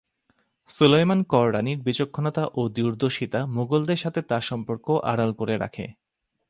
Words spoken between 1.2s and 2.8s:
কররানীর বিচক্ষণতা ও